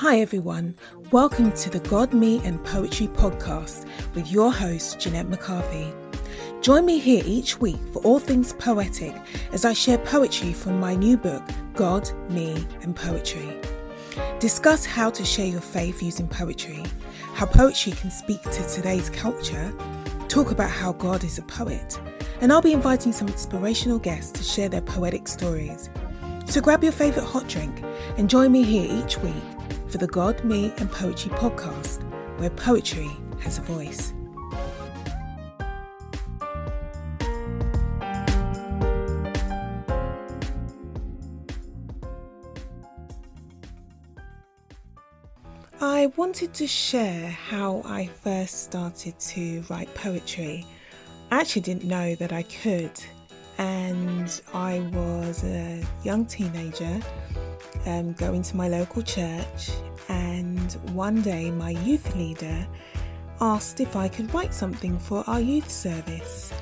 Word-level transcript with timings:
Hi, 0.00 0.20
everyone. 0.20 0.76
Welcome 1.12 1.52
to 1.52 1.68
the 1.68 1.80
God, 1.80 2.14
Me, 2.14 2.40
and 2.42 2.64
Poetry 2.64 3.06
podcast 3.08 3.86
with 4.14 4.32
your 4.32 4.50
host, 4.50 4.98
Jeanette 4.98 5.28
McCarthy. 5.28 5.92
Join 6.62 6.86
me 6.86 6.98
here 6.98 7.22
each 7.26 7.60
week 7.60 7.76
for 7.92 8.00
all 8.00 8.18
things 8.18 8.54
poetic 8.54 9.14
as 9.52 9.66
I 9.66 9.74
share 9.74 9.98
poetry 9.98 10.54
from 10.54 10.80
my 10.80 10.94
new 10.94 11.18
book, 11.18 11.42
God, 11.74 12.10
Me, 12.30 12.66
and 12.80 12.96
Poetry. 12.96 13.60
Discuss 14.38 14.86
how 14.86 15.10
to 15.10 15.22
share 15.22 15.48
your 15.48 15.60
faith 15.60 16.02
using 16.02 16.28
poetry, 16.28 16.82
how 17.34 17.44
poetry 17.44 17.92
can 17.92 18.10
speak 18.10 18.40
to 18.40 18.66
today's 18.68 19.10
culture, 19.10 19.70
talk 20.28 20.50
about 20.50 20.70
how 20.70 20.94
God 20.94 21.24
is 21.24 21.36
a 21.36 21.42
poet, 21.42 22.00
and 22.40 22.50
I'll 22.50 22.62
be 22.62 22.72
inviting 22.72 23.12
some 23.12 23.28
inspirational 23.28 23.98
guests 23.98 24.32
to 24.32 24.42
share 24.42 24.70
their 24.70 24.80
poetic 24.80 25.28
stories. 25.28 25.90
So 26.46 26.62
grab 26.62 26.82
your 26.82 26.92
favourite 26.92 27.28
hot 27.28 27.48
drink 27.48 27.84
and 28.16 28.30
join 28.30 28.50
me 28.50 28.62
here 28.62 28.88
each 28.90 29.18
week 29.18 29.59
for 29.90 29.98
the 29.98 30.06
God, 30.06 30.44
Me, 30.44 30.72
and 30.78 30.90
Poetry 30.90 31.32
podcast, 31.32 32.04
where 32.38 32.50
poetry 32.50 33.10
has 33.40 33.58
a 33.58 33.62
voice. 33.62 34.12
I 45.80 46.06
wanted 46.16 46.54
to 46.54 46.66
share 46.68 47.30
how 47.30 47.82
I 47.84 48.06
first 48.06 48.62
started 48.62 49.18
to 49.18 49.64
write 49.68 49.92
poetry. 49.94 50.66
I 51.32 51.40
actually 51.40 51.62
didn't 51.62 51.84
know 51.84 52.14
that 52.14 52.32
I 52.32 52.42
could, 52.44 52.92
and 53.60 54.40
I 54.54 54.80
was 54.90 55.44
a 55.44 55.84
young 56.02 56.24
teenager 56.24 56.98
um, 57.84 58.14
going 58.14 58.40
to 58.40 58.56
my 58.56 58.68
local 58.68 59.02
church, 59.02 59.70
and 60.08 60.72
one 60.94 61.20
day 61.20 61.50
my 61.50 61.70
youth 61.70 62.16
leader 62.16 62.66
asked 63.38 63.80
if 63.80 63.96
I 63.96 64.08
could 64.08 64.32
write 64.32 64.54
something 64.54 64.98
for 64.98 65.24
our 65.26 65.40
youth 65.40 65.70
service. 65.70 66.54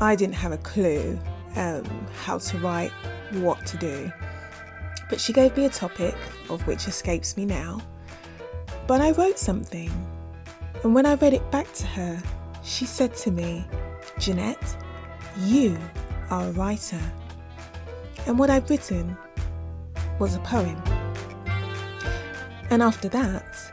I 0.00 0.16
didn't 0.16 0.34
have 0.34 0.50
a 0.50 0.58
clue 0.58 1.16
um, 1.54 1.84
how 2.24 2.38
to 2.38 2.58
write, 2.58 2.90
what 3.34 3.64
to 3.66 3.76
do, 3.76 4.12
but 5.08 5.20
she 5.20 5.32
gave 5.32 5.56
me 5.56 5.66
a 5.66 5.70
topic 5.70 6.16
of 6.50 6.66
which 6.66 6.88
escapes 6.88 7.36
me 7.36 7.44
now. 7.46 7.80
But 8.88 9.00
I 9.00 9.12
wrote 9.12 9.38
something, 9.38 9.92
and 10.82 10.92
when 10.92 11.06
I 11.06 11.14
read 11.14 11.34
it 11.34 11.48
back 11.52 11.72
to 11.74 11.86
her, 11.86 12.20
she 12.64 12.84
said 12.84 13.14
to 13.18 13.30
me, 13.30 13.64
Jeanette, 14.18 14.76
you 15.38 15.78
are 16.30 16.46
a 16.46 16.52
writer. 16.52 17.00
And 18.26 18.38
what 18.38 18.50
I'd 18.50 18.68
written 18.68 19.16
was 20.18 20.34
a 20.34 20.40
poem. 20.40 20.82
And 22.70 22.82
after 22.82 23.08
that, 23.08 23.72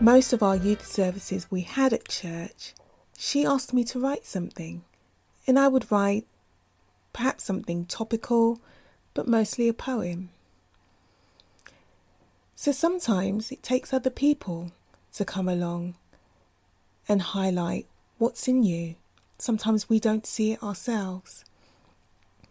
most 0.00 0.32
of 0.32 0.42
our 0.42 0.56
youth 0.56 0.86
services 0.86 1.50
we 1.50 1.62
had 1.62 1.92
at 1.92 2.08
church, 2.08 2.74
she 3.16 3.44
asked 3.44 3.72
me 3.72 3.84
to 3.84 4.00
write 4.00 4.26
something. 4.26 4.84
And 5.46 5.58
I 5.58 5.68
would 5.68 5.90
write 5.90 6.26
perhaps 7.12 7.44
something 7.44 7.84
topical, 7.86 8.60
but 9.14 9.26
mostly 9.26 9.68
a 9.68 9.72
poem. 9.72 10.30
So 12.54 12.72
sometimes 12.72 13.52
it 13.52 13.62
takes 13.62 13.92
other 13.92 14.10
people 14.10 14.72
to 15.14 15.24
come 15.24 15.48
along 15.48 15.94
and 17.08 17.22
highlight 17.22 17.86
what's 18.18 18.48
in 18.48 18.62
you. 18.62 18.96
Sometimes 19.38 19.88
we 19.88 20.00
don't 20.00 20.26
see 20.26 20.52
it 20.52 20.62
ourselves. 20.62 21.44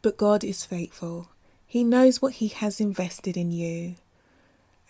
But 0.08 0.16
God 0.16 0.46
is 0.46 0.64
faithful 0.64 1.28
he 1.68 1.84
knows 1.84 2.22
what 2.22 2.36
He 2.36 2.48
has 2.48 2.80
invested 2.80 3.36
in 3.36 3.52
you 3.52 3.96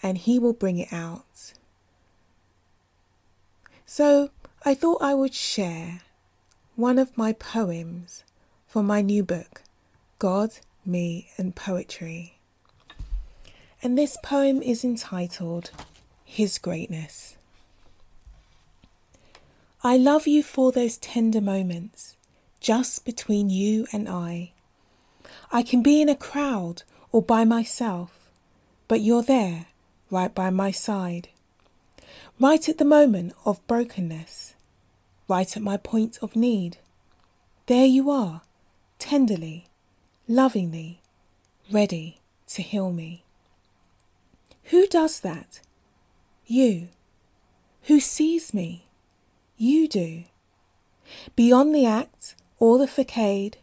and 0.03 0.15
He 0.15 0.37
will 0.37 0.53
bring 0.53 0.77
it 0.77 0.93
out. 0.93 1.53
So 3.83 4.29
I 4.63 4.75
thought 4.75 5.01
I 5.01 5.15
would 5.15 5.33
share 5.33 6.01
one 6.75 6.99
of 6.99 7.17
my 7.17 7.33
poems 7.33 8.23
for 8.67 8.83
my 8.83 9.01
new 9.01 9.23
book, 9.23 9.63
God, 10.19 10.51
Me, 10.85 11.31
and 11.35 11.55
Poetry. 11.55 12.37
And 13.81 13.97
this 13.97 14.17
poem 14.21 14.61
is 14.61 14.83
entitled 14.83 15.71
His 16.23 16.59
Greatness. 16.59 17.37
I 19.83 19.97
love 19.97 20.27
you 20.27 20.43
for 20.43 20.71
those 20.71 20.97
tender 20.99 21.41
moments 21.41 22.15
just 22.59 23.03
between 23.03 23.49
you 23.49 23.87
and 23.91 24.07
I 24.07 24.51
I 25.51 25.63
can 25.63 25.81
be 25.81 26.01
in 26.01 26.09
a 26.09 26.15
crowd 26.15 26.83
or 27.11 27.21
by 27.21 27.45
myself, 27.45 28.29
but 28.87 29.01
you're 29.01 29.23
there, 29.23 29.67
right 30.11 30.33
by 30.33 30.49
my 30.49 30.71
side. 30.71 31.29
Right 32.39 32.67
at 32.67 32.77
the 32.77 32.85
moment 32.85 33.33
of 33.45 33.65
brokenness, 33.65 34.53
right 35.27 35.57
at 35.57 35.63
my 35.63 35.77
point 35.77 36.19
of 36.21 36.35
need. 36.35 36.77
There 37.67 37.85
you 37.85 38.09
are, 38.09 38.41
tenderly, 38.99 39.67
lovingly, 40.27 41.01
ready 41.71 42.19
to 42.47 42.61
heal 42.61 42.91
me. 42.91 43.23
Who 44.65 44.85
does 44.87 45.21
that? 45.21 45.61
You. 46.45 46.89
Who 47.83 47.99
sees 48.01 48.53
me? 48.53 48.87
You 49.57 49.87
do. 49.87 50.25
Beyond 51.35 51.73
the 51.73 51.85
act 51.85 52.35
or 52.59 52.77
the 52.77 52.87
facade, 52.87 53.57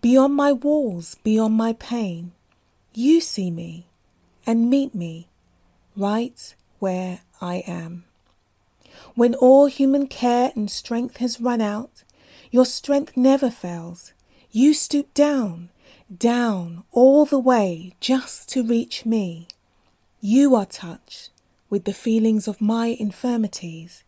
Beyond 0.00 0.34
my 0.34 0.52
walls, 0.52 1.16
beyond 1.22 1.54
my 1.54 1.74
pain, 1.74 2.32
you 2.94 3.20
see 3.20 3.50
me 3.50 3.86
and 4.46 4.70
meet 4.70 4.94
me 4.94 5.28
right 5.94 6.54
where 6.78 7.20
I 7.40 7.56
am. 7.66 8.04
When 9.14 9.34
all 9.34 9.66
human 9.66 10.06
care 10.06 10.52
and 10.56 10.70
strength 10.70 11.18
has 11.18 11.40
run 11.40 11.60
out, 11.60 12.04
your 12.50 12.64
strength 12.64 13.16
never 13.16 13.50
fails. 13.50 14.12
You 14.50 14.72
stoop 14.72 15.12
down, 15.12 15.68
down 16.16 16.84
all 16.92 17.26
the 17.26 17.38
way 17.38 17.92
just 18.00 18.48
to 18.50 18.62
reach 18.62 19.04
me. 19.04 19.48
You 20.22 20.54
are 20.54 20.66
touched 20.66 21.28
with 21.68 21.84
the 21.84 21.92
feelings 21.92 22.48
of 22.48 22.60
my 22.60 22.96
infirmities. 22.98 24.02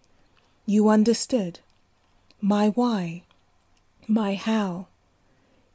You 0.65 0.89
understood 0.89 1.61
my 2.41 2.71
why, 2.71 3.23
my 4.09 4.35
how, 4.35 4.89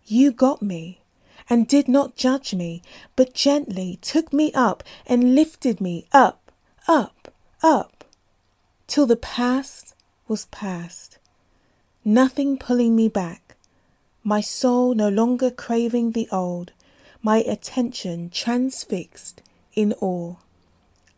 you 0.07 0.31
got 0.31 0.61
me 0.61 1.01
and 1.49 1.67
did 1.67 1.87
not 1.87 2.15
judge 2.15 2.53
me, 2.53 2.81
but 3.15 3.33
gently 3.33 3.99
took 4.01 4.33
me 4.33 4.51
up 4.53 4.83
and 5.05 5.35
lifted 5.35 5.79
me 5.79 6.07
up, 6.11 6.51
up, 6.87 7.33
up, 7.63 8.03
till 8.87 9.05
the 9.05 9.15
past 9.15 9.95
was 10.27 10.45
past. 10.45 11.17
Nothing 12.03 12.57
pulling 12.57 12.95
me 12.95 13.09
back, 13.09 13.55
my 14.23 14.41
soul 14.41 14.93
no 14.93 15.09
longer 15.09 15.51
craving 15.51 16.11
the 16.11 16.27
old, 16.31 16.71
my 17.21 17.37
attention 17.39 18.29
transfixed 18.29 19.41
in 19.73 19.93
awe. 20.01 20.35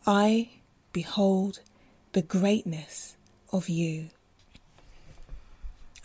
I 0.06 0.50
behold 0.92 1.60
the 2.12 2.22
greatness 2.22 3.16
of 3.52 3.68
you. 3.68 4.08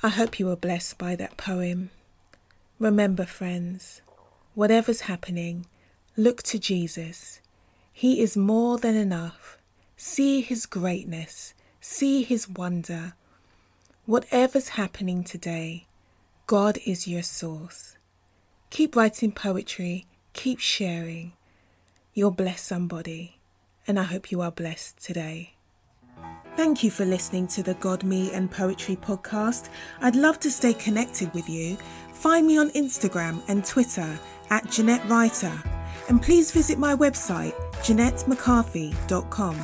I 0.04 0.10
hope 0.10 0.40
you 0.40 0.48
were 0.48 0.56
blessed 0.56 0.98
by 0.98 1.16
that 1.16 1.38
poem. 1.38 1.90
Remember, 2.78 3.26
friends, 3.26 4.02
whatever's 4.54 5.02
happening, 5.02 5.66
look 6.18 6.44
to 6.44 6.60
Jesus. 6.60 7.40
He 7.94 8.20
is 8.20 8.36
more 8.36 8.78
than 8.78 8.96
enough. 8.96 9.58
See 9.96 10.42
His 10.42 10.66
greatness, 10.66 11.54
see 11.80 12.24
His 12.24 12.50
wonder. 12.50 13.14
Whatever's 14.06 14.70
happening 14.70 15.24
today, 15.24 15.88
God 16.48 16.78
is 16.86 17.08
your 17.08 17.24
source. 17.24 17.96
Keep 18.72 18.98
writing 18.98 19.32
poetry, 19.32 20.06
keep 20.34 20.60
sharing. 20.60 21.32
You'll 22.14 22.32
bless 22.32 22.62
somebody, 22.62 23.38
and 23.88 23.98
I 23.98 24.04
hope 24.04 24.32
you 24.32 24.42
are 24.42 24.52
blessed 24.52 25.02
today. 25.02 25.55
Thank 26.56 26.84
you 26.84 26.92
for 26.92 27.04
listening 27.04 27.48
to 27.48 27.64
the 27.64 27.74
God, 27.76 28.04
Me 28.04 28.32
and 28.32 28.50
Poetry 28.50 28.96
podcast. 28.96 29.70
I'd 30.02 30.16
love 30.16 30.40
to 30.40 30.50
stay 30.50 30.74
connected 30.74 31.34
with 31.34 31.50
you. 31.50 31.78
Find 32.14 32.48
me 32.48 32.58
on 32.58 32.70
Instagram 32.72 33.42
and 33.50 33.66
Twitter 33.66 34.18
at 34.50 34.72
Jeanette 34.72 35.08
Writer. 35.10 35.52
And 36.08 36.22
please 36.22 36.52
visit 36.52 36.80
my 36.80 36.96
website, 36.96 37.54
JeanetteMcCarthy.com, 37.82 39.56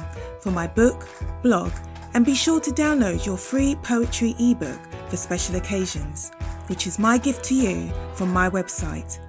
for 0.41 0.51
my 0.51 0.67
book, 0.67 1.07
blog, 1.41 1.71
and 2.13 2.25
be 2.25 2.35
sure 2.35 2.59
to 2.59 2.71
download 2.71 3.25
your 3.25 3.37
free 3.37 3.75
poetry 3.75 4.35
ebook 4.39 4.79
for 5.07 5.15
special 5.15 5.55
occasions, 5.55 6.31
which 6.67 6.87
is 6.87 6.99
my 6.99 7.17
gift 7.17 7.45
to 7.45 7.55
you 7.55 7.89
from 8.15 8.33
my 8.33 8.49
website. 8.49 9.19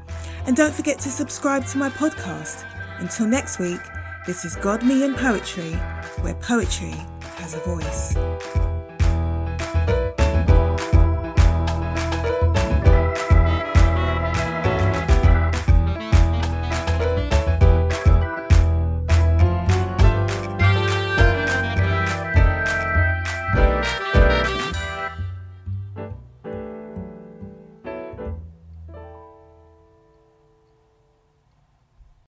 And 0.46 0.56
don't 0.56 0.74
forget 0.74 0.98
to 1.00 1.10
subscribe 1.10 1.64
to 1.66 1.78
my 1.78 1.90
podcast. 1.90 2.64
Until 2.98 3.26
next 3.26 3.58
week, 3.58 3.80
this 4.24 4.44
is 4.44 4.54
God, 4.56 4.84
Me, 4.84 5.04
and 5.04 5.16
Poetry, 5.16 5.72
where 6.20 6.34
poetry 6.34 6.94
has 7.36 7.54
a 7.54 7.58
voice. 7.58 8.71